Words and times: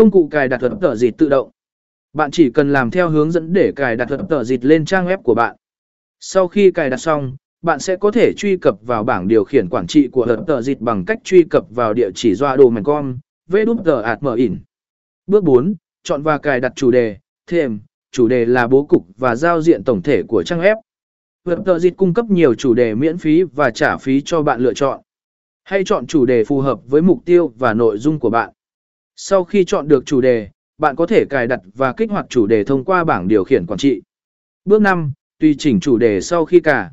Công 0.00 0.10
cụ 0.10 0.28
cài 0.30 0.48
đặt 0.48 0.60
thuật 0.60 0.72
tờ 0.80 0.94
dịch 0.94 1.18
tự 1.18 1.28
động. 1.28 1.50
Bạn 2.12 2.30
chỉ 2.30 2.50
cần 2.50 2.72
làm 2.72 2.90
theo 2.90 3.08
hướng 3.08 3.30
dẫn 3.30 3.52
để 3.52 3.72
cài 3.76 3.96
đặt 3.96 4.04
thuật 4.08 4.20
tờ 4.28 4.44
dịch 4.44 4.64
lên 4.64 4.84
trang 4.84 5.06
web 5.06 5.22
của 5.22 5.34
bạn. 5.34 5.56
Sau 6.20 6.48
khi 6.48 6.70
cài 6.70 6.90
đặt 6.90 6.96
xong, 6.96 7.36
bạn 7.62 7.78
sẽ 7.78 7.96
có 7.96 8.10
thể 8.10 8.32
truy 8.36 8.56
cập 8.56 8.74
vào 8.82 9.04
bảng 9.04 9.28
điều 9.28 9.44
khiển 9.44 9.68
quản 9.68 9.86
trị 9.86 10.08
của 10.08 10.26
thuật 10.26 10.40
tờ 10.46 10.62
dịch 10.62 10.80
bằng 10.80 11.04
cách 11.04 11.18
truy 11.24 11.42
cập 11.50 11.64
vào 11.70 11.94
địa 11.94 12.10
chỉ 12.14 12.34
doa 12.34 12.56
đồ 12.56 12.70
mảnh 12.70 12.84
com, 12.84 13.18
vđatmin. 13.48 14.58
Bước 15.26 15.44
4. 15.44 15.74
Chọn 16.02 16.22
và 16.22 16.38
cài 16.38 16.60
đặt 16.60 16.72
chủ 16.76 16.90
đề, 16.90 17.16
thêm, 17.46 17.80
chủ 18.12 18.28
đề 18.28 18.44
là 18.44 18.66
bố 18.66 18.84
cục 18.84 19.06
và 19.16 19.36
giao 19.36 19.62
diện 19.62 19.84
tổng 19.84 20.02
thể 20.02 20.22
của 20.22 20.42
trang 20.42 20.60
web. 20.60 20.76
WebToZit 21.44 21.92
cung 21.96 22.14
cấp 22.14 22.26
nhiều 22.28 22.54
chủ 22.54 22.74
đề 22.74 22.94
miễn 22.94 23.18
phí 23.18 23.42
và 23.42 23.70
trả 23.70 23.96
phí 23.96 24.20
cho 24.20 24.42
bạn 24.42 24.60
lựa 24.60 24.74
chọn. 24.74 25.00
Hãy 25.64 25.82
chọn 25.86 26.06
chủ 26.06 26.26
đề 26.26 26.44
phù 26.44 26.60
hợp 26.60 26.80
với 26.86 27.02
mục 27.02 27.22
tiêu 27.24 27.52
và 27.58 27.74
nội 27.74 27.98
dung 27.98 28.18
của 28.18 28.30
bạn. 28.30 28.52
Sau 29.16 29.44
khi 29.44 29.64
chọn 29.64 29.88
được 29.88 30.06
chủ 30.06 30.20
đề, 30.20 30.48
bạn 30.78 30.96
có 30.96 31.06
thể 31.06 31.24
cài 31.30 31.46
đặt 31.46 31.60
và 31.74 31.92
kích 31.92 32.10
hoạt 32.10 32.26
chủ 32.28 32.46
đề 32.46 32.64
thông 32.64 32.84
qua 32.84 33.04
bảng 33.04 33.28
điều 33.28 33.44
khiển 33.44 33.66
quản 33.66 33.78
trị. 33.78 34.02
Bước 34.64 34.82
5. 34.82 35.12
Tùy 35.38 35.54
chỉnh 35.58 35.80
chủ 35.80 35.98
đề 35.98 36.20
sau 36.20 36.44
khi 36.44 36.60
cả. 36.60 36.90